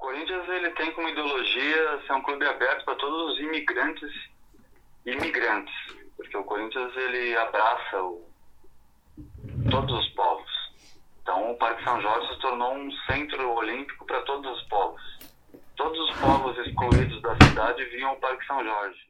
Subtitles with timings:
[0.00, 4.10] Corinthians ele tem como ideologia ser um clube aberto para todos os imigrantes
[5.04, 5.74] e imigrantes,
[6.16, 8.26] porque o Corinthians ele abraça o,
[9.70, 10.50] todos os povos.
[11.20, 15.02] Então o Parque São Jorge se tornou um centro olímpico para todos os povos.
[15.76, 19.09] Todos os povos excluídos da cidade vinham ao Parque São Jorge.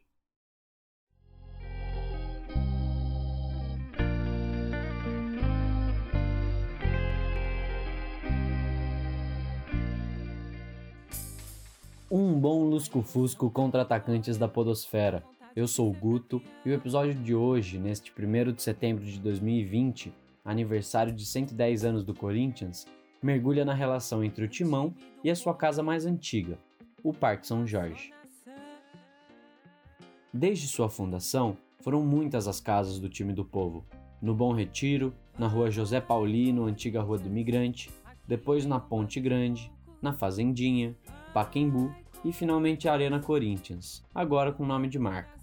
[12.13, 15.23] Um bom lusco-fusco contra atacantes da podosfera.
[15.55, 20.13] Eu sou o Guto e o episódio de hoje, neste 1 de setembro de 2020,
[20.43, 22.85] aniversário de 110 anos do Corinthians,
[23.23, 26.59] mergulha na relação entre o Timão e a sua casa mais antiga,
[27.01, 28.11] o Parque São Jorge.
[30.33, 33.85] Desde sua fundação, foram muitas as casas do time do povo.
[34.21, 37.89] No Bom Retiro, na rua José Paulino, antiga Rua do Migrante,
[38.27, 40.93] depois na Ponte Grande, na Fazendinha,
[41.33, 45.39] Paquembu e finalmente a Arena Corinthians, agora com nome de marca.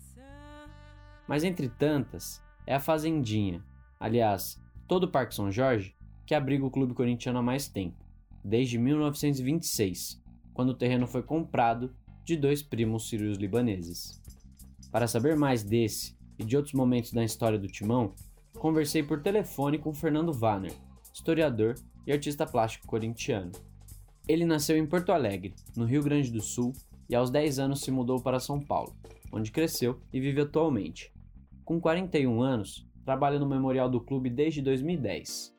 [1.26, 3.62] Mas entre tantas, é a Fazendinha,
[3.98, 8.04] aliás, todo o Parque São Jorge, que abriga o clube corintiano há mais tempo,
[8.44, 10.22] desde 1926,
[10.54, 14.20] quando o terreno foi comprado de dois primos sírios libaneses.
[14.90, 18.14] Para saber mais desse e de outros momentos da história do Timão,
[18.58, 20.72] conversei por telefone com Fernando Vanner,
[21.12, 21.74] historiador
[22.06, 23.52] e artista plástico corintiano.
[24.28, 26.74] Ele nasceu em Porto Alegre, no Rio Grande do Sul,
[27.08, 28.94] e aos 10 anos se mudou para São Paulo,
[29.32, 31.10] onde cresceu e vive atualmente.
[31.64, 35.56] Com 41 anos, trabalha no Memorial do Clube desde 2010.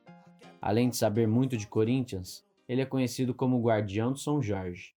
[0.61, 4.94] Além de saber muito de Corinthians, ele é conhecido como Guardião de São Jorge.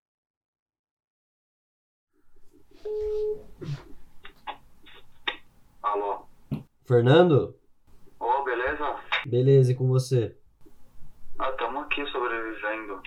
[5.81, 6.25] Alô?
[6.83, 7.55] Fernando?
[8.19, 8.99] Ô, oh, beleza?
[9.25, 10.35] Beleza, e com você?
[11.39, 13.01] Ah, estamos aqui sobrevivendo.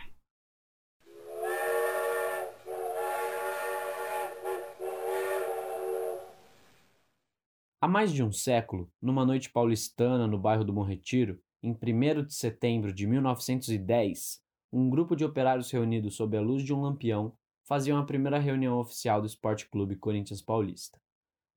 [7.85, 12.25] Há mais de um século, numa noite paulistana no bairro do Bom Retiro, em 1
[12.25, 17.37] de setembro de 1910, um grupo de operários reunidos sob a luz de um lampião
[17.63, 20.99] faziam a primeira reunião oficial do Esporte Clube Corinthians Paulista.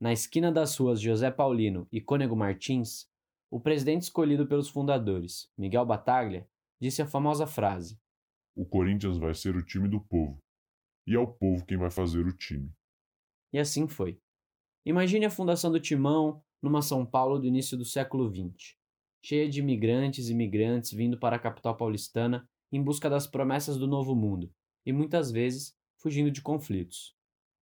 [0.02, 3.10] Na esquina das ruas José Paulino e Cônego Martins,
[3.50, 6.46] o presidente escolhido pelos fundadores, Miguel Bataglia,
[6.78, 7.98] disse a famosa frase:
[8.54, 10.38] O Corinthians vai ser o time do povo,
[11.08, 12.70] e é o povo quem vai fazer o time.
[13.54, 14.20] E assim foi.
[14.88, 18.78] Imagine a fundação do Timão numa São Paulo do início do século XX,
[19.22, 23.86] cheia de imigrantes e imigrantes vindo para a capital paulistana em busca das promessas do
[23.86, 24.50] novo mundo
[24.86, 27.14] e muitas vezes fugindo de conflitos.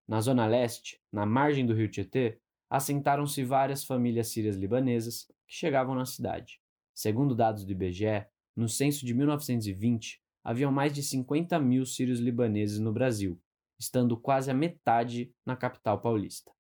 [0.05, 5.95] Na zona leste, na margem do rio Tietê, assentaram-se várias famílias sírias libanesas que chegavam
[5.95, 6.59] na cidade.
[6.93, 12.79] Segundo dados do IBGE, no censo de 1920, haviam mais de 50 mil sírios libaneses
[12.79, 13.41] no Brasil,
[13.79, 16.51] estando quase a metade na capital paulista.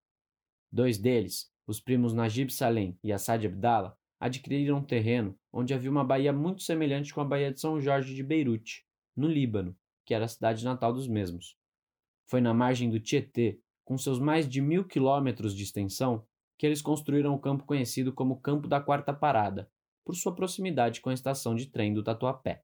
[0.72, 6.02] Dois deles, os primos Najib Salem e Assad Abdallah, adquiriram um terreno onde havia uma
[6.02, 10.24] baía muito semelhante com a Baía de São Jorge de Beirute, no Líbano, que era
[10.24, 11.58] a cidade natal dos mesmos.
[12.26, 16.80] Foi na margem do Tietê, com seus mais de mil quilômetros de extensão, que eles
[16.80, 19.70] construíram o campo conhecido como Campo da Quarta Parada,
[20.04, 22.62] por sua proximidade com a estação de trem do Tatuapé.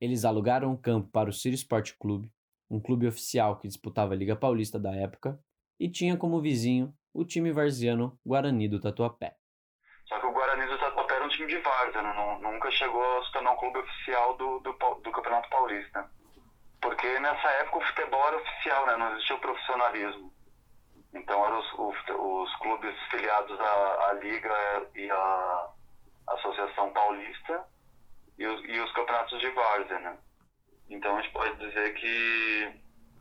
[0.00, 2.30] Eles alugaram o campo para o Ciro Sport Clube,
[2.70, 5.38] um clube oficial que disputava a Liga Paulista da época,
[5.78, 9.34] e tinha como vizinho o time varziano Guarani do Tatuapé.
[10.06, 12.38] Só que o Guarani do Tatuapé era um time de várzea, né?
[12.40, 16.10] nunca chegou a se tornar um clube oficial do, do, do, Campeonato Paulista.
[16.80, 18.96] Porque nessa época o futebol era oficial, né?
[18.96, 20.32] não existia o profissionalismo.
[21.12, 25.68] Então eram os, os, os clubes filiados à, à Liga e à
[26.28, 27.66] Associação Paulista
[28.38, 30.16] e os, e os campeonatos de várzea, né?
[30.88, 32.72] Então a gente pode dizer que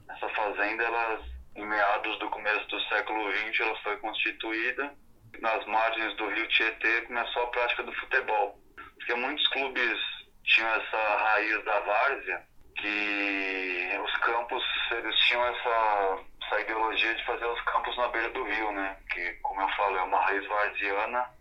[0.10, 1.22] essa fazenda, ela,
[1.56, 4.94] em meados do começo do século XX, ela foi constituída.
[5.42, 8.60] Nas margens do rio Tietê começou a prática do futebol.
[8.96, 10.00] Porque muitos clubes
[10.44, 12.44] tinham essa raiz da várzea,
[12.78, 18.44] que os campos, eles tinham essa, essa ideologia de fazer os campos na beira do
[18.44, 18.98] rio, né?
[19.12, 21.37] Que, como eu falo, é uma raiz varziana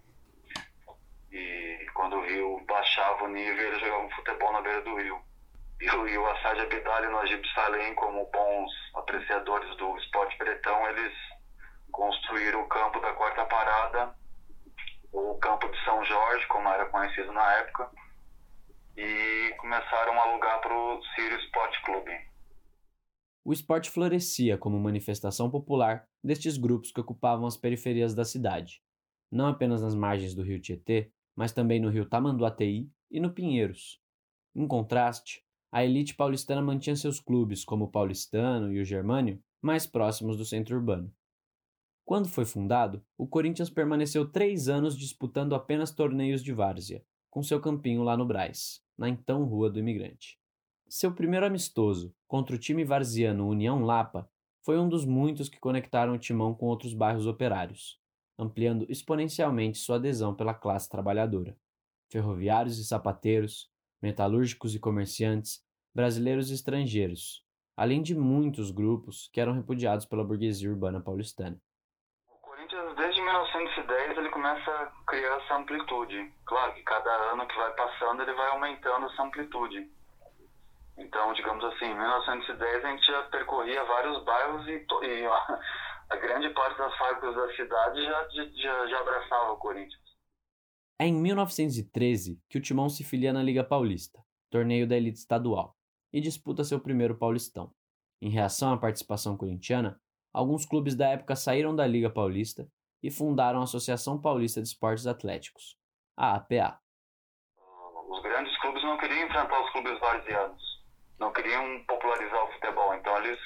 [1.37, 2.57] e quando o rio
[3.17, 5.21] oitavo nível, eles jogavam futebol na beira do rio.
[5.81, 10.89] E o, e o Assad Abdal e o Salem, como bons apreciadores do esporte pretão,
[10.89, 11.13] eles
[11.91, 14.15] construíram o campo da quarta parada,
[15.13, 17.91] o campo de São Jorge, como era conhecido na época,
[18.97, 22.13] e começaram a alugar para o Sírio Sport Clube.
[23.45, 28.83] O esporte florescia como manifestação popular destes grupos que ocupavam as periferias da cidade,
[29.31, 34.01] não apenas nas margens do rio Tietê, mas também no rio Tamanduateí e no Pinheiros.
[34.55, 39.87] Em contraste, a elite paulistana mantinha seus clubes, como o Paulistano e o Germânio, mais
[39.87, 41.13] próximos do centro urbano.
[42.05, 47.61] Quando foi fundado, o Corinthians permaneceu três anos disputando apenas torneios de várzea, com seu
[47.61, 50.39] campinho lá no Braz, na então Rua do Imigrante.
[50.89, 54.31] Seu primeiro amistoso, contra o time varziano União Lapa,
[54.63, 58.01] foi um dos muitos que conectaram o timão com outros bairros operários,
[58.39, 61.57] ampliando exponencialmente sua adesão pela classe trabalhadora.
[62.11, 67.43] Ferroviários e sapateiros, metalúrgicos e comerciantes, brasileiros e estrangeiros,
[67.77, 71.57] além de muitos grupos que eram repudiados pela burguesia urbana paulistana.
[72.29, 76.33] O Corinthians, desde 1910, ele começa a criar essa amplitude.
[76.45, 79.91] Claro que cada ano que vai passando, ele vai aumentando essa amplitude.
[80.99, 85.27] Então, digamos assim, em 1910 a gente já percorria vários bairros e, e
[86.09, 90.07] a grande parte das fábricas da cidade já, já, já abraçava o Corinthians.
[90.99, 95.77] É em 1913 que o Timão se filia na Liga Paulista, torneio da elite estadual,
[96.13, 97.73] e disputa seu primeiro Paulistão.
[98.23, 100.01] Em reação à participação corintiana,
[100.33, 102.67] alguns clubes da época saíram da Liga Paulista
[103.03, 105.77] e fundaram a Associação Paulista de Esportes Atléticos,
[106.17, 106.81] a APA.
[108.09, 110.63] Os grandes clubes não queriam enfrentar os clubes varzianos,
[111.19, 113.39] não queriam popularizar o futebol, então eles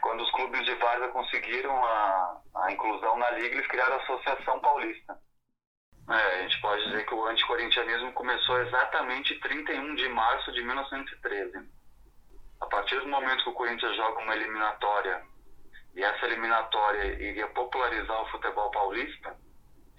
[0.00, 4.60] quando os clubes de várzea conseguiram a, a inclusão na liga, eles criaram a Associação
[4.60, 5.18] Paulista.
[6.10, 11.70] É, a gente pode dizer que o anticorintianismo começou exatamente 31 de março de 1913.
[12.60, 15.22] A partir do momento que o Corinthians joga uma eliminatória
[15.94, 19.36] e essa eliminatória iria popularizar o futebol paulista,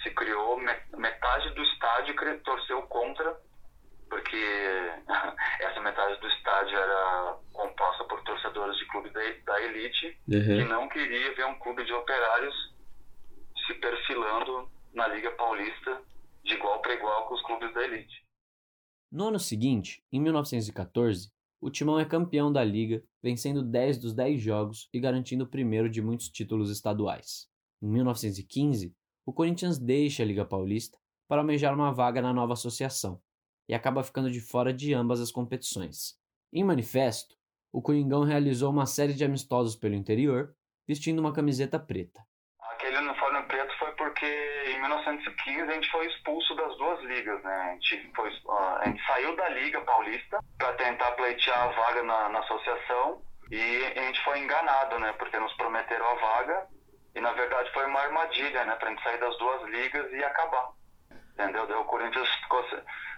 [0.02, 3.38] se criou metade do estádio que torceu contra,
[4.10, 4.38] porque
[5.62, 7.93] essa metade do estádio era composta
[8.34, 10.42] torcedores de clube da, da elite uhum.
[10.42, 12.74] que não queria ver um clube de operários
[13.66, 16.02] se perfilando na Liga Paulista
[16.44, 18.24] de igual para igual com os clubes da elite.
[19.12, 21.32] No ano seguinte, em 1914,
[21.62, 25.90] o Timão é campeão da liga, vencendo 10 dos 10 jogos e garantindo o primeiro
[25.90, 27.48] de muitos títulos estaduais.
[27.82, 28.94] Em 1915,
[29.26, 30.98] o Corinthians deixa a Liga Paulista
[31.28, 33.22] para almejar uma vaga na nova associação
[33.70, 36.18] e acaba ficando de fora de ambas as competições.
[36.52, 37.36] Em manifesto,
[37.74, 40.54] o Coringão realizou uma série de amistosos pelo interior,
[40.88, 42.22] vestindo uma camiseta preta.
[42.62, 44.26] Aquele uniforme preto foi porque
[44.68, 47.56] em 1915 a gente foi expulso das duas ligas, né?
[47.56, 48.30] A gente, foi,
[48.80, 53.86] a gente saiu da Liga Paulista para tentar pleitear a vaga na, na associação e
[53.98, 55.12] a gente foi enganado, né?
[55.14, 56.68] Porque nos prometeram a vaga
[57.16, 58.76] e na verdade foi uma armadilha, né?
[58.76, 60.70] Para a gente sair das duas ligas e acabar.
[61.34, 61.68] Entendeu?
[61.68, 62.64] Daí o Corinthians ficou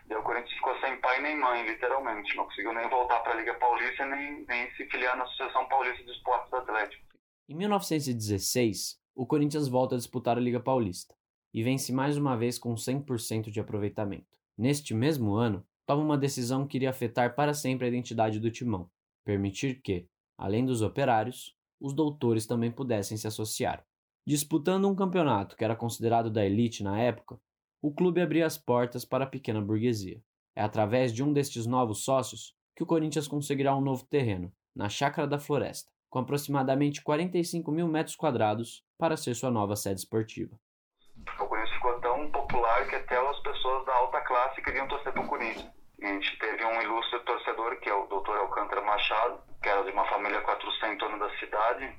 [0.08, 2.36] Daí o Corinthians ficou sem pai nem mãe, literalmente.
[2.36, 6.04] Não conseguiu nem voltar para a Liga Paulista nem, nem se filiar na Associação Paulista
[6.04, 7.06] de Esportes Atléticos.
[7.50, 11.16] Em 1916, o Corinthians volta a disputar a Liga Paulista
[11.54, 14.38] e vence mais uma vez com 100% de aproveitamento.
[14.58, 18.90] Neste mesmo ano, toma uma decisão que iria afetar para sempre a identidade do timão,
[19.24, 20.08] permitir que,
[20.38, 23.86] além dos operários, os doutores também pudessem se associar.
[24.26, 27.40] Disputando um campeonato que era considerado da elite na época,
[27.86, 30.20] o clube abria as portas para a pequena burguesia.
[30.56, 34.90] É através de um destes novos sócios que o Corinthians conseguirá um novo terreno, na
[34.90, 40.60] Chácara da Floresta, com aproximadamente 45 mil metros quadrados, para ser sua nova sede esportiva.
[41.40, 45.22] O Corinthians ficou tão popular que até as pessoas da alta classe queriam torcer para
[45.22, 45.72] o Corinthians.
[46.02, 48.32] a gente teve um ilustre torcedor, que é o Dr.
[48.32, 51.96] Alcântara Machado, que era de uma família quatrocentona da cidade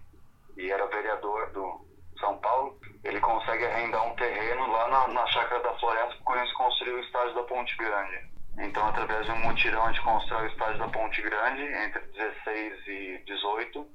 [0.57, 1.86] e era vereador do
[2.19, 6.53] São Paulo ele consegue arrendar um terreno lá na, na chácara da Floresta para o
[6.55, 8.37] construir o estádio da Ponte Grande.
[8.59, 12.87] Então, através de um mutirão, a gente constrói o estádio da Ponte Grande entre 16
[12.89, 13.87] e 18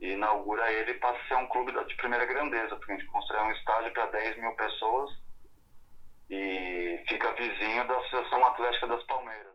[0.00, 3.52] e inaugura ele para ser um clube de primeira grandeza, porque a gente constrói um
[3.52, 5.10] estádio para 10 mil pessoas
[6.30, 9.52] e fica vizinho da Associação Atlética das Palmeiras.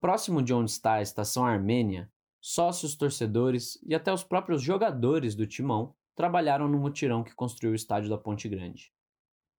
[0.00, 5.46] Próximo de onde está a estação Armênia, sócios, torcedores e até os próprios jogadores do
[5.46, 8.92] Timão trabalharam no mutirão que construiu o estádio da Ponte Grande.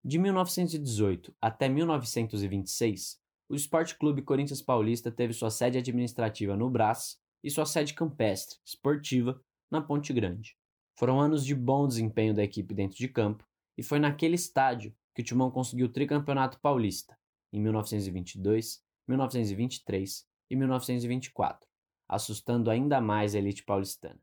[0.04, 3.18] De 1918 até 1926,
[3.48, 8.58] o Esporte Clube Corinthians Paulista teve sua sede administrativa no Brás e sua sede campestre,
[8.64, 10.56] esportiva, na Ponte Grande.
[10.96, 13.44] Foram anos de bom desempenho da equipe dentro de campo
[13.76, 17.18] e foi naquele estádio que o Timão conseguiu o tricampeonato paulista,
[17.52, 21.68] em 1922, 1923 e 1924,
[22.08, 24.20] assustando ainda mais a elite paulistana.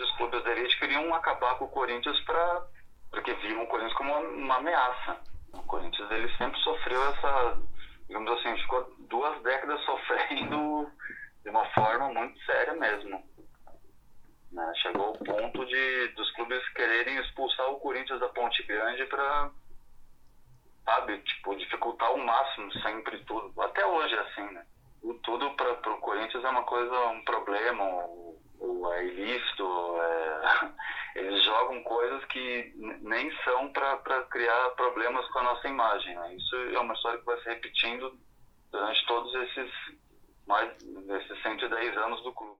[0.00, 2.66] Os clubes da elite queriam acabar com o Corinthians pra,
[3.10, 5.20] porque viam o Corinthians como uma, ameaça.
[5.52, 7.58] O Corinthians ele sempre sofreu essa,
[8.06, 10.90] digamos assim, ficou duas décadas sofrendo
[11.42, 13.22] de uma forma muito séria mesmo.
[14.52, 14.72] Né?
[14.82, 19.50] Chegou ao ponto de dos clubes quererem expulsar o Corinthians da Ponte Grande para
[20.84, 23.60] sabe, tipo, dificultar ao máximo sempre tudo.
[23.62, 24.64] Até hoje é assim, né?
[25.02, 27.84] O tudo para o Corinthians é uma coisa, um problema,
[28.60, 29.64] ou é ilícito,
[30.00, 30.72] é...
[31.20, 36.14] eles jogam coisas que nem são para criar problemas com a nossa imagem.
[36.14, 36.36] Né?
[36.36, 38.18] Isso é uma história que vai se repetindo
[38.70, 39.70] durante todos esses
[40.46, 42.58] mais esses 110 anos do clube.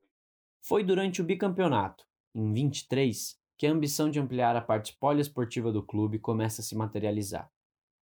[0.63, 2.05] Foi durante o bicampeonato,
[2.35, 6.77] em 23, que a ambição de ampliar a parte poliesportiva do clube começa a se
[6.77, 7.51] materializar.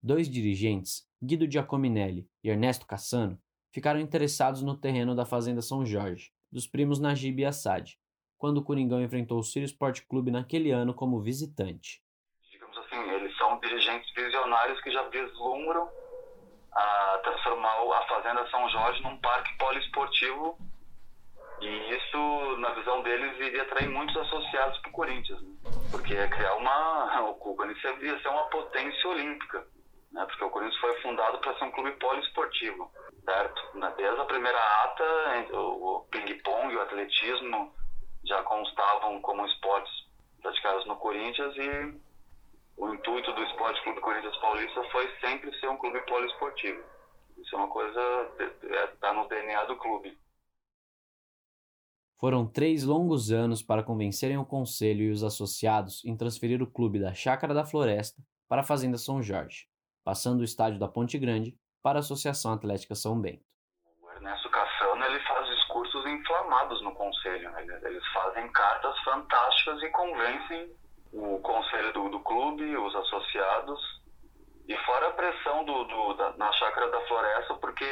[0.03, 3.41] Dois dirigentes, Guido Giacominelli e Ernesto Cassano,
[3.73, 7.99] ficaram interessados no terreno da Fazenda São Jorge, dos primos Najib e Assad,
[8.37, 12.03] quando o Coringão enfrentou o Sírio Sport Clube naquele ano como visitante.
[12.51, 15.89] Digamos assim, eles são dirigentes visionários que já vislumbram
[16.73, 20.59] a transformar a Fazenda São Jorge num parque poliesportivo
[21.61, 25.55] e isso, na visão deles, iria atrair muitos associados para o Corinthians, né?
[25.91, 27.21] porque ia criar uma.
[27.23, 29.67] O Corinthians ia ser uma potência olímpica
[30.13, 30.27] né?
[30.27, 32.91] porque o Corinthians foi fundado para ser um clube poliesportivo,
[33.29, 33.61] certo?
[33.97, 37.75] Desde a primeira ata, o ping-pong o atletismo
[38.25, 39.93] já constavam como esportes
[40.41, 42.01] praticados no Corinthians e
[42.79, 46.83] o intuito do Esporte Clube Corinthians Paulista foi sempre ser um clube poliesportivo.
[47.37, 48.01] Isso é uma coisa,
[48.93, 50.19] está no DNA do clube.
[52.19, 56.99] Foram três longos anos para convencerem o conselho e os associados em transferir o clube
[56.99, 59.69] da Chácara da Floresta para a Fazenda São Jorge
[60.09, 61.55] passando o estádio da Ponte Grande
[61.89, 63.41] para a Associação Atlética São Bento.
[64.03, 67.51] O Ernesto Cassano ele faz discursos inflamados no conselho.
[67.51, 67.81] Né?
[67.83, 70.71] Eles fazem cartas fantásticas e convencem
[71.15, 73.81] o conselho do, do clube, os associados,
[74.69, 77.87] e fora a pressão do, do da, na chácara da floresta, porque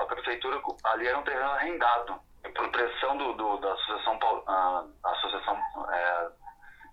[0.00, 2.18] a prefeitura ali era um terreno arrendado.
[2.46, 5.58] E por pressão do, do da associação, a, a associação
[5.92, 6.32] é,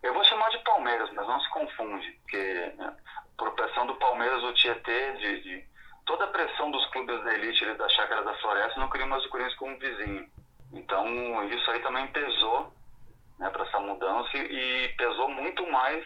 [0.04, 2.98] eu vou chamar de Palmeiras, mas não se confunde, porque né,
[3.38, 5.70] por pressão do Palmeiras, o Tietê, de, de,
[6.10, 9.30] toda a pressão dos clubes da elite da Chácara da Floresta, não queria mais o
[9.30, 10.28] Corinthians como vizinho.
[10.74, 11.06] Então,
[11.50, 12.74] isso aí também pesou
[13.38, 16.04] né, para essa mudança e, pesou muito mais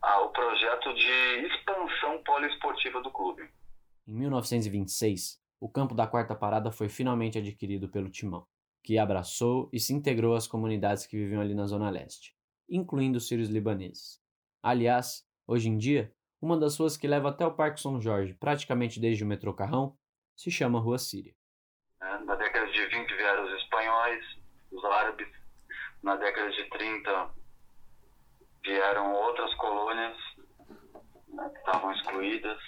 [0.00, 3.42] ah, o projeto de expansão poliesportiva do clube.
[4.06, 8.46] Em 1926, o campo da Quarta Parada foi finalmente adquirido pelo Timão,
[8.82, 12.34] que abraçou e se integrou às comunidades que viviam ali na Zona Leste,
[12.66, 14.22] incluindo os sírios libaneses.
[14.62, 19.00] Aliás, hoje em dia, uma das ruas que leva até o Parque São Jorge, praticamente
[19.00, 19.96] desde o metrô Carrão,
[20.36, 21.34] se chama Rua Síria.
[22.00, 24.24] É, na década de 20 vieram os espanhóis,
[24.70, 25.28] os árabes.
[26.02, 27.30] Na década de 30
[28.62, 30.16] vieram outras colônias
[31.28, 32.58] né, que estavam excluídas.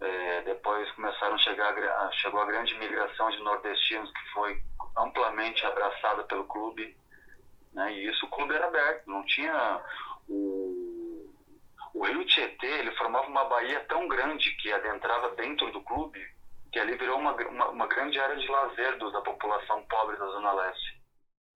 [0.00, 1.74] É, depois começaram a chegar,
[2.14, 4.62] chegou a grande migração de nordestinos que foi
[4.96, 6.96] amplamente abraçada pelo clube.
[7.74, 9.84] Né, e isso o clube era aberto, não tinha
[10.26, 10.69] o
[11.94, 16.20] o rio Tietê ele formava uma baía tão grande que adentrava dentro do clube
[16.72, 20.52] que ali virou uma, uma, uma grande área de lazer da população pobre da Zona
[20.52, 21.02] Leste.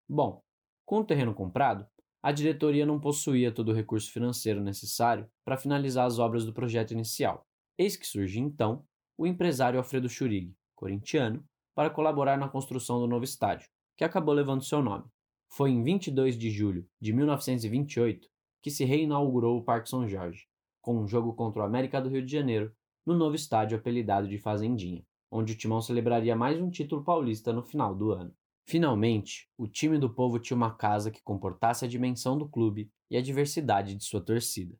[0.08, 0.42] Bom,
[0.84, 1.86] com o terreno comprado,
[2.22, 6.90] a diretoria não possuía todo o recurso financeiro necessário para finalizar as obras do projeto
[6.90, 7.46] inicial.
[7.78, 8.84] Eis que surge então
[9.16, 14.64] o empresário Alfredo Churig, corintiano, para colaborar na construção do novo estádio, que acabou levando
[14.64, 15.04] seu nome.
[15.48, 18.28] Foi em 22 de julho de 1928
[18.64, 20.48] que se reinaugurou o Parque São Jorge,
[20.80, 24.38] com um jogo contra o América do Rio de Janeiro, no novo estádio apelidado de
[24.38, 28.34] Fazendinha, onde o Timão celebraria mais um título paulista no final do ano.
[28.66, 33.18] Finalmente, o time do povo tinha uma casa que comportasse a dimensão do clube e
[33.18, 34.74] a diversidade de sua torcida.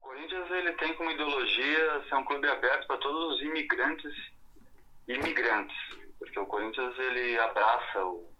[0.00, 4.14] O Corinthians ele tem como ideologia ser um clube aberto para todos os imigrantes
[5.06, 5.76] e imigrantes,
[6.18, 8.32] porque o Corinthians ele abraça o,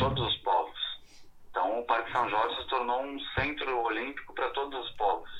[0.00, 0.75] todos os povos.
[1.56, 5.30] Então, o Parque São Jorge se tornou um centro olímpico para todos os povos.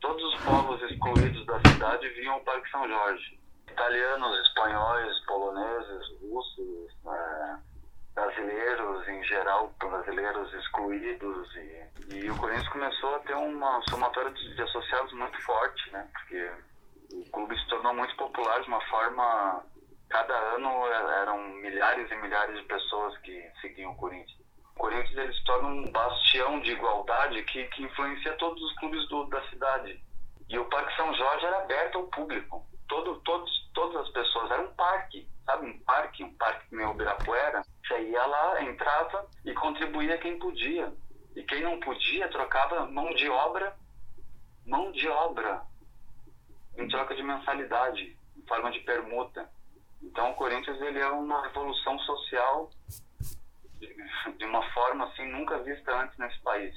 [0.00, 3.38] Todos os povos excluídos da cidade vinham ao Parque São Jorge.
[3.70, 7.56] Italianos, espanhóis, poloneses, russos, é,
[8.14, 11.54] brasileiros em geral, brasileiros excluídos.
[11.54, 16.08] E, e o Corinthians começou a ter uma somatória de, de associados muito forte, né?
[16.14, 16.50] Porque
[17.12, 19.66] o clube se tornou muito popular de uma forma.
[20.08, 20.86] Cada ano
[21.20, 24.41] eram milhares e milhares de pessoas que seguiam o Corinthians.
[25.12, 29.24] Corinthians ele se torna um bastião de igualdade que, que influencia todos os clubes do,
[29.24, 30.02] da cidade.
[30.48, 32.66] E o Parque São Jorge era aberto ao público.
[32.88, 35.66] Todo, todos, todas as pessoas, era um parque, sabe?
[35.66, 37.62] Um parque, um parque meio Ibirapuera.
[37.86, 40.92] Você ia lá, entrava e contribuía quem podia.
[41.34, 43.74] E quem não podia trocava mão de obra,
[44.66, 45.62] mão de obra,
[46.76, 49.50] em troca de mensalidade, em forma de permuta.
[50.02, 52.70] Então o Corinthians ele é uma revolução social
[54.38, 56.74] de uma forma assim nunca vista antes nesse país.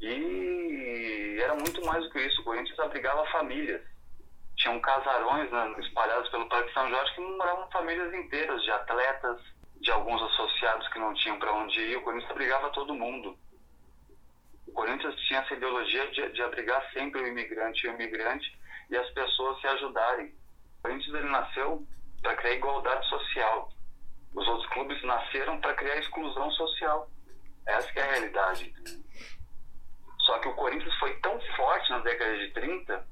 [0.00, 2.40] E era muito mais do que isso.
[2.40, 3.82] O Corinthians abrigava famílias.
[4.56, 9.40] Tinham casarões né, espalhados pelo Parque São Jorge que moravam famílias inteiras de atletas,
[9.80, 11.96] de alguns associados que não tinham para onde ir.
[11.96, 13.36] O Corinthians abrigava todo mundo.
[14.66, 18.58] O Corinthians tinha essa ideologia de, de abrigar sempre o imigrante e o imigrante
[18.90, 20.26] e as pessoas se ajudarem.
[20.78, 21.86] O Corinthians ele nasceu
[22.22, 23.72] para criar igualdade social.
[24.34, 27.10] Os outros clubes nasceram para criar exclusão social.
[27.66, 28.74] Essa é a realidade.
[30.20, 33.06] Só que o Corinthians foi tão forte na década de 30,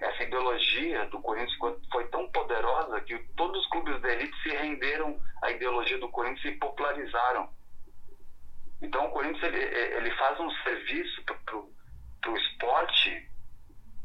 [0.00, 1.56] essa ideologia do Corinthians
[1.90, 6.54] foi tão poderosa que todos os clubes da elite se renderam à ideologia do Corinthians
[6.54, 7.48] e popularizaram.
[8.82, 13.28] Então o Corinthians ele, ele faz um serviço para o esporte,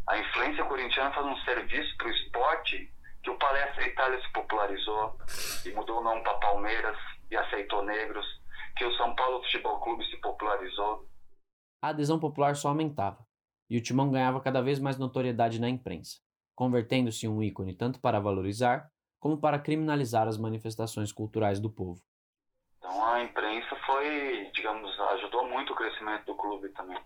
[0.08, 5.18] a influência corintiana faz um serviço para o esporte que o Palestra Itália se popularizou
[5.66, 6.98] e mudou o nome para Palmeiras
[7.32, 8.26] e aceitou negros,
[8.76, 11.08] que o São Paulo Futebol Clube se popularizou.
[11.82, 13.26] A adesão popular só aumentava,
[13.70, 16.20] e o Timão ganhava cada vez mais notoriedade na imprensa,
[16.54, 18.90] convertendo-se em um ícone tanto para valorizar
[19.20, 22.02] como para criminalizar as manifestações culturais do povo.
[22.78, 27.00] Então a imprensa foi, digamos, ajudou muito o crescimento do clube também.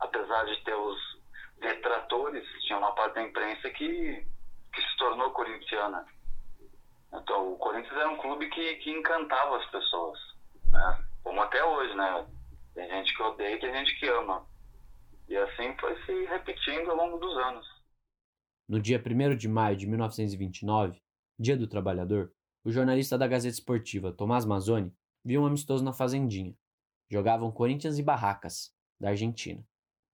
[0.00, 0.98] Apesar de ter os
[1.60, 4.26] detratores, tinha uma parte da imprensa que
[4.74, 6.06] que se tornou corintiana.
[7.12, 10.18] Então, o Corinthians era um clube que, que encantava as pessoas,
[10.70, 11.04] né?
[11.22, 12.26] Como até hoje, né?
[12.74, 14.44] Tem gente que odeia e tem gente que ama.
[15.28, 17.66] E assim foi se repetindo ao longo dos anos.
[18.68, 21.00] No dia 1 de maio de 1929,
[21.38, 22.32] Dia do Trabalhador,
[22.64, 24.92] o jornalista da Gazeta Esportiva, Tomás Mazzoni,
[25.24, 26.54] viu um amistoso na Fazendinha.
[27.10, 29.62] Jogavam Corinthians e Barracas, da Argentina.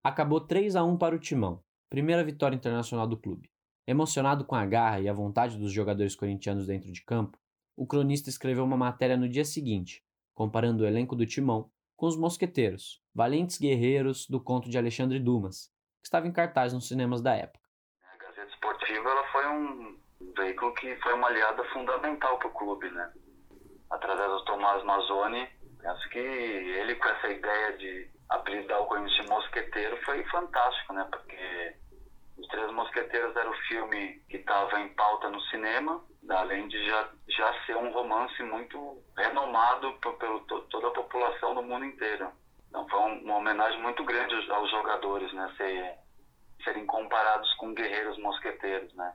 [0.02, 3.50] Acabou 3 a 1 para o Timão, primeira vitória internacional do clube.
[3.90, 7.36] Emocionado com a garra e a vontade dos jogadores corintianos dentro de campo,
[7.76, 12.16] o cronista escreveu uma matéria no dia seguinte, comparando o elenco do Timão com os
[12.16, 17.34] Mosqueteiros, valentes guerreiros do conto de Alexandre Dumas, que estava em cartaz nos cinemas da
[17.34, 17.64] época.
[18.04, 19.98] A Gazeta Esportiva ela foi um
[20.36, 23.12] veículo que foi uma aliada fundamental para o clube, né?
[23.90, 25.48] Através do Tomás Mazzoni,
[25.80, 31.08] penso que ele com essa ideia de apelidar o Corinthians de Mosqueteiro foi fantástico, né?
[31.10, 31.79] Porque
[32.40, 37.10] os Três Mosqueteiros era o filme que estava em pauta no cinema, além de já,
[37.28, 42.30] já ser um romance muito renomado pelo toda a população do mundo inteiro.
[42.68, 45.52] Então foi uma homenagem muito grande aos jogadores, né?
[45.56, 45.98] Ser,
[46.64, 49.12] serem comparados com guerreiros mosqueteiros, né?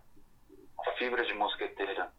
[0.97, 2.13] Fibra de mosqueteira.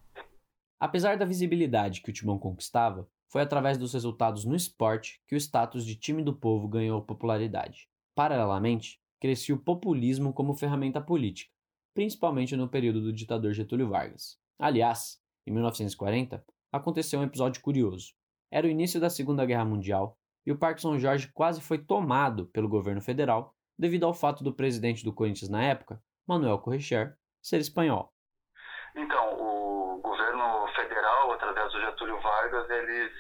[0.79, 5.39] Apesar da visibilidade que o Timão conquistava, foi através dos resultados no esporte que o
[5.39, 7.89] status de time do povo ganhou popularidade.
[8.15, 11.51] Paralelamente, crescia o populismo como ferramenta política,
[11.93, 14.39] principalmente no período do ditador Getúlio Vargas.
[14.57, 18.13] Aliás, em 1940, aconteceu um episódio curioso.
[18.53, 22.47] Era o início da Segunda Guerra Mundial e o Parque São Jorge quase foi tomado
[22.47, 27.59] pelo governo federal devido ao fato do presidente do Corinthians na época, Manuel Correcher, ser
[27.59, 28.13] espanhol.
[28.95, 33.11] Então, o governo federal, através do Getúlio Vargas, eles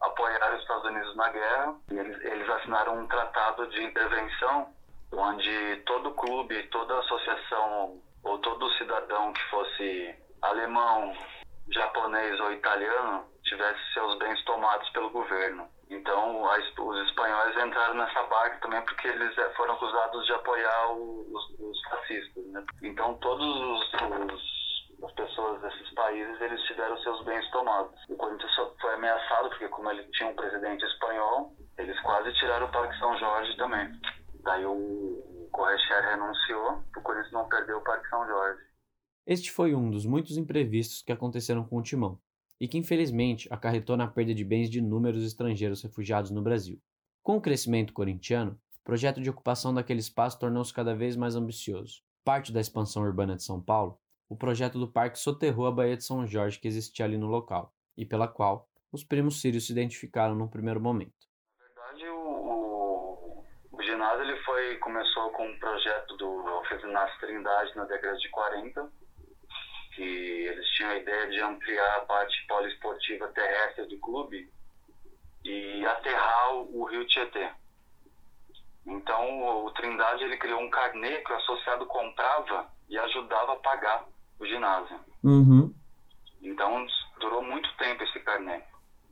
[0.00, 4.77] apoiaram os Estados Unidos na guerra e eles, eles assinaram um tratado de intervenção
[5.12, 11.12] onde todo clube, toda associação ou todo cidadão que fosse alemão,
[11.70, 15.68] japonês ou italiano tivesse seus bens tomados pelo governo.
[15.90, 21.58] Então, os espanhóis entraram nessa barca também porque eles eh, foram acusados de apoiar os,
[21.58, 22.44] os fascistas.
[22.48, 22.62] Né?
[22.82, 23.92] Então, todos os,
[24.34, 24.58] os
[25.04, 27.94] as pessoas desses países eles tiveram seus bens tomados.
[28.08, 32.72] O Corinthians foi ameaçado porque como ele tinha um presidente espanhol, eles quase tiraram o
[32.72, 33.88] Parque São Jorge também.
[34.48, 38.62] Daí o Correcher renunciou, o Corinthians não perdeu o Parque São Jorge.
[39.26, 42.18] Este foi um dos muitos imprevistos que aconteceram com o Timão,
[42.58, 46.80] e que infelizmente acarretou na perda de bens de inúmeros estrangeiros refugiados no Brasil.
[47.22, 52.00] Com o crescimento corintiano, o projeto de ocupação daquele espaço tornou-se cada vez mais ambicioso.
[52.24, 53.98] Parte da expansão urbana de São Paulo,
[54.30, 57.74] o projeto do parque soterrou a Baía de São Jorge que existia ali no local,
[57.98, 61.27] e pela qual os primos sírios se identificaram num primeiro momento
[63.98, 68.88] ginásio ele foi começou com um projeto do Ginásio Trindade na década de 40,
[69.96, 74.48] que eles tinham a ideia de ampliar a parte poliesportiva terrestre do clube
[75.44, 77.50] e aterrar o rio Tietê.
[78.86, 83.56] Então o, o Trindade ele criou um carnê que o associado comprava e ajudava a
[83.56, 84.06] pagar
[84.38, 85.00] o ginásio.
[85.24, 85.74] Uhum.
[86.40, 86.86] Então
[87.18, 88.62] durou muito tempo esse carnê.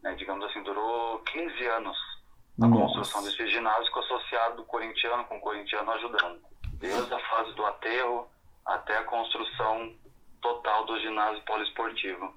[0.01, 0.15] Né?
[0.15, 2.16] Digamos assim, durou 15 anos
[2.61, 2.83] a Nossa.
[2.83, 6.41] construção desse ginásio com associado corintiano com o corintiano ajudando.
[6.75, 8.29] Desde a fase do aterro
[8.65, 9.95] até a construção
[10.41, 12.35] total do ginásio poliesportivo.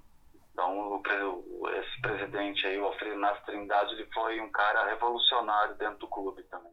[0.51, 5.99] Então, o, esse presidente aí, o Alfredo Inácio Trindade, ele foi um cara revolucionário dentro
[5.99, 6.71] do clube também.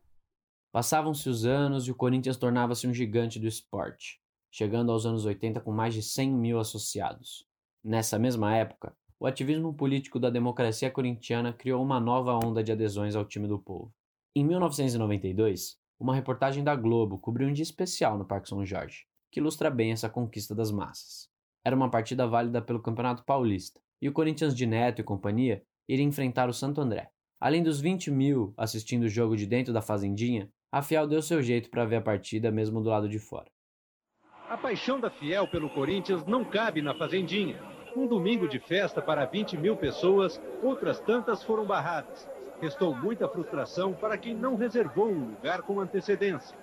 [0.72, 5.60] Passavam-se os anos e o Corinthians tornava-se um gigante do esporte, chegando aos anos 80
[5.60, 7.46] com mais de 100 mil associados.
[7.82, 13.16] Nessa mesma época, o ativismo político da democracia corintiana criou uma nova onda de adesões
[13.16, 13.92] ao time do povo.
[14.34, 19.40] Em 1992, uma reportagem da Globo cobriu um dia especial no Parque São Jorge, que
[19.40, 21.30] ilustra bem essa conquista das massas.
[21.64, 26.04] Era uma partida válida pelo Campeonato Paulista, e o Corinthians de Neto e companhia iria
[26.04, 27.10] enfrentar o Santo André.
[27.40, 31.42] Além dos 20 mil assistindo o jogo de dentro da Fazendinha, a Fiel deu seu
[31.42, 33.50] jeito para ver a partida mesmo do lado de fora.
[34.48, 37.75] A paixão da Fiel pelo Corinthians não cabe na Fazendinha.
[37.96, 42.28] Um domingo de festa para 20 mil pessoas, outras tantas foram barradas.
[42.60, 46.54] Restou muita frustração para quem não reservou um lugar com antecedência.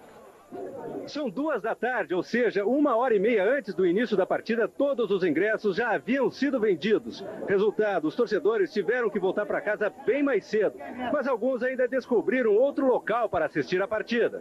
[1.07, 4.67] São duas da tarde, ou seja, uma hora e meia antes do início da partida,
[4.67, 7.25] todos os ingressos já haviam sido vendidos.
[7.47, 10.77] Resultado, os torcedores tiveram que voltar para casa bem mais cedo,
[11.11, 14.39] mas alguns ainda descobriram outro local para assistir à partida.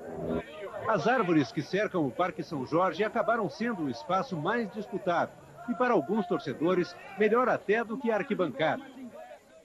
[0.87, 5.75] As árvores que cercam o Parque São Jorge acabaram sendo o espaço mais disputado e,
[5.75, 8.83] para alguns torcedores, melhor até do que a arquibancada.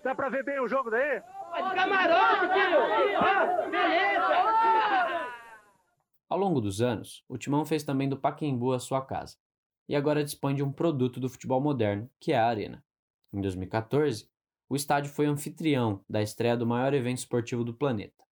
[0.03, 1.21] Dá para ver bem o jogo daí?
[1.75, 2.79] Camarote, filho!
[3.19, 5.27] Ah, beleza!
[6.29, 9.37] Ao longo dos anos, o Timão fez também do Pacaembu a sua casa,
[9.87, 12.83] e agora dispõe de um produto do futebol moderno, que é a Arena.
[13.33, 14.29] Em 2014,
[14.69, 18.23] o estádio foi anfitrião da estreia do maior evento esportivo do planeta,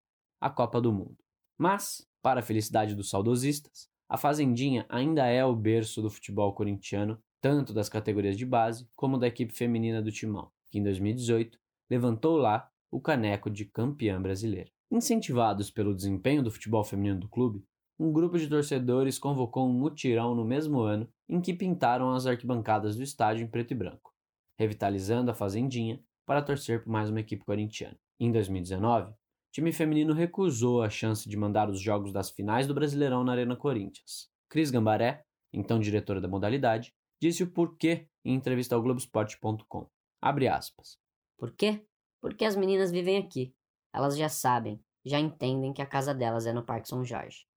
[0.41, 1.17] a Copa do Mundo.
[1.57, 7.17] Mas, para a felicidade dos saudosistas, a Fazendinha ainda é o berço do futebol corintiano,
[7.45, 12.37] tanto das categorias de base como da equipe feminina do Timão, que em 2018 levantou
[12.37, 14.71] lá o caneco de campeã brasileira.
[14.89, 17.63] Incentivados pelo desempenho do futebol feminino do clube,
[17.99, 22.95] um grupo de torcedores convocou um mutirão no mesmo ano em que pintaram as arquibancadas
[22.95, 24.11] do estádio em preto e branco,
[24.57, 27.95] revitalizando a Fazendinha para torcer por mais uma equipe corintiana.
[28.19, 29.15] Em 2019, o
[29.51, 33.55] time feminino recusou a chance de mandar os jogos das finais do Brasileirão na Arena
[33.55, 34.31] Corinthians.
[34.49, 36.91] Cris Gambaré, então diretora da modalidade,
[37.25, 39.89] disse o porquê em entrevista ao Globoesporte.com.
[40.21, 40.99] Abre aspas.
[41.35, 41.83] Por quê?
[42.21, 43.51] Porque as meninas vivem aqui.
[43.91, 47.47] Elas já sabem, já entendem que a casa delas é no Parque São Jorge.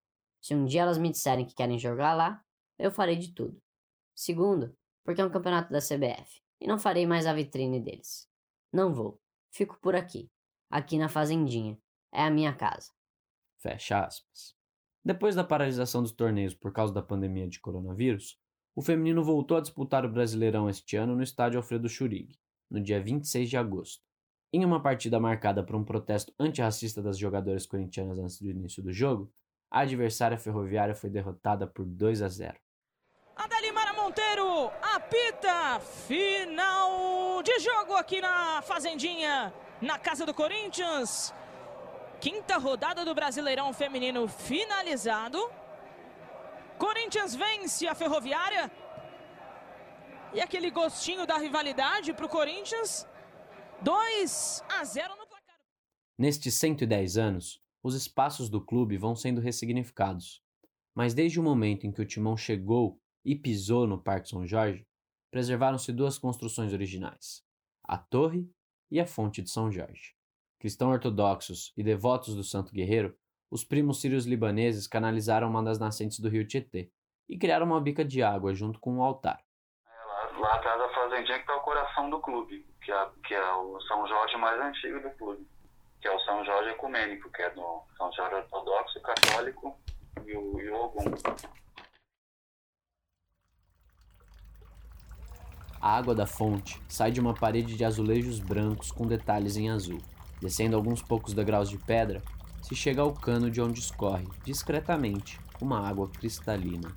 [0.41, 2.43] Se um dia elas me disserem que querem jogar lá,
[2.79, 3.61] eu farei de tudo.
[4.15, 8.27] Segundo, porque é um campeonato da CBF e não farei mais a vitrine deles.
[8.73, 9.21] Não vou.
[9.51, 10.31] Fico por aqui,
[10.71, 11.79] aqui na Fazendinha.
[12.11, 12.91] É a minha casa.
[13.59, 14.57] Fecha aspas.
[15.05, 18.39] Depois da paralisação dos torneios por causa da pandemia de coronavírus,
[18.79, 22.39] o feminino voltou a disputar o Brasileirão este ano no estádio Alfredo Churig,
[22.71, 24.05] no dia 26 de agosto.
[24.53, 28.93] Em uma partida marcada por um protesto antirracista das jogadoras corintianas antes do início do
[28.93, 29.33] jogo,
[29.69, 32.57] a adversária ferroviária foi derrotada por 2 a 0.
[33.35, 41.35] Adelimara Monteiro apita final de jogo aqui na Fazendinha, na casa do Corinthians.
[42.21, 45.51] Quinta rodada do Brasileirão Feminino finalizado.
[46.79, 48.71] Corinthians vence a Ferroviária.
[50.33, 53.07] E aquele gostinho da rivalidade para o Corinthians.
[53.83, 55.59] 2 a 0 no placar.
[56.17, 60.43] Nestes 110 anos, os espaços do clube vão sendo ressignificados.
[60.95, 64.87] Mas desde o momento em que o timão chegou e pisou no Parque São Jorge,
[65.31, 67.45] preservaram-se duas construções originais:
[67.83, 68.51] a Torre
[68.91, 70.15] e a Fonte de São Jorge.
[70.59, 73.17] Cristãos ortodoxos e devotos do Santo Guerreiro,
[73.51, 76.91] os primos sírios libaneses canalizaram uma das nascentes do rio Tietê
[77.29, 79.41] e criaram uma bica de água junto com um altar.
[79.87, 83.35] É, lá, lá atrás da fazendinha que está o coração do clube, que é, que
[83.35, 85.47] é o São Jorge mais antigo do clube,
[86.01, 89.79] que é o São Jorge Ecumênico, que é do São Jorge Ortodoxo, Católico
[90.27, 91.05] e o, e o Ogum.
[95.81, 100.01] A água da fonte sai de uma parede de azulejos brancos com detalhes em azul.
[100.41, 102.21] Descendo alguns poucos degraus de pedra,
[102.69, 106.93] se chega ao cano de onde escorre, discretamente, uma água cristalina.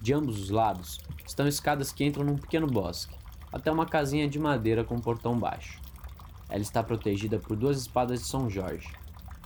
[0.00, 3.14] De ambos os lados estão escadas que entram num pequeno bosque,
[3.52, 5.78] até uma casinha de madeira com um portão baixo.
[6.48, 8.88] Ela está protegida por duas espadas de São Jorge,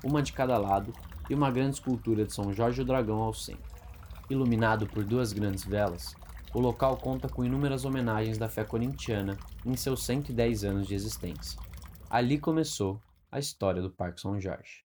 [0.05, 0.95] uma de cada lado,
[1.29, 3.75] e uma grande escultura de São Jorge o Dragão ao centro.
[4.31, 6.15] Iluminado por duas grandes velas,
[6.55, 11.59] o local conta com inúmeras homenagens da fé corintiana em seus 110 anos de existência.
[12.09, 14.84] Ali começou a história do Parque São Jorge.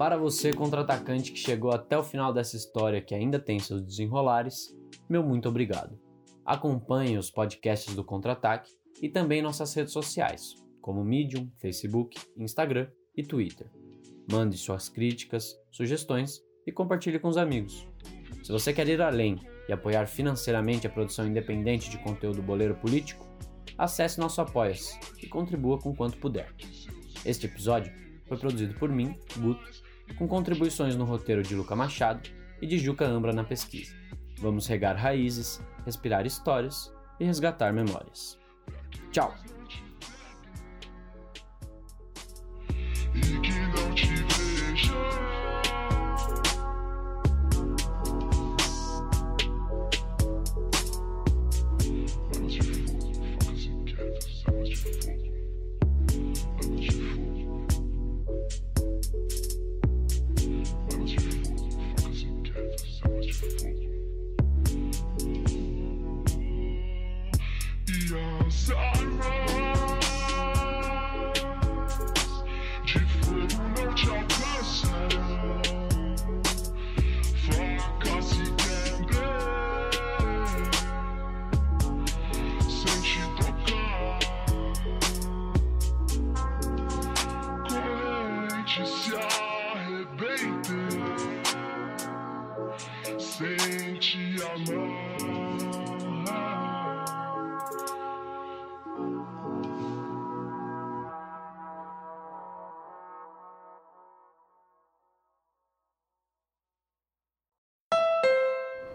[0.00, 4.74] Para você, contra-atacante que chegou até o final dessa história que ainda tem seus desenrolares,
[5.06, 6.00] meu muito obrigado.
[6.42, 13.22] Acompanhe os podcasts do Contra-Ataque e também nossas redes sociais, como Medium, Facebook, Instagram e
[13.22, 13.70] Twitter.
[14.32, 17.86] Mande suas críticas, sugestões e compartilhe com os amigos.
[18.42, 23.28] Se você quer ir além e apoiar financeiramente a produção independente de conteúdo boleiro político,
[23.76, 26.54] acesse nosso Apoia-se e contribua com quanto puder.
[27.22, 27.92] Este episódio
[28.24, 32.28] foi produzido por mim, Guto, com contribuições no roteiro de Luca Machado
[32.60, 33.94] e de Juca Ambra na pesquisa.
[34.38, 38.38] Vamos regar raízes, respirar histórias e resgatar memórias.
[39.10, 39.34] Tchau!